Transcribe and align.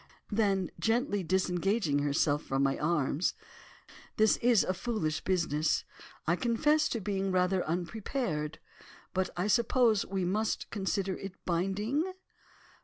Then 0.31 0.71
gently, 0.79 1.21
disengaging 1.21 1.99
herself 1.99 2.41
from 2.41 2.63
my 2.63 2.75
arms, 2.79 3.35
'This 4.17 4.37
is 4.37 4.63
a 4.63 4.73
foolish 4.73 5.23
business. 5.23 5.83
I 6.25 6.35
confess 6.35 6.89
to 6.89 6.99
being 6.99 7.31
rather 7.31 7.63
unprepared, 7.67 8.57
but 9.13 9.29
I 9.37 9.45
suppose 9.45 10.03
we 10.07 10.25
must 10.25 10.71
consider 10.71 11.15
it 11.17 11.33
binding? 11.45 12.11